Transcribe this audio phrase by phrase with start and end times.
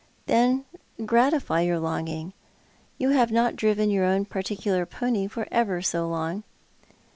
[0.25, 0.65] "Then
[1.05, 2.33] gratify your longing.
[2.97, 6.43] You have not driven your own particular pony for ever so long."